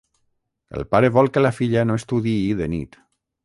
[0.79, 3.03] El pare vol que la filla no estudiï de nit.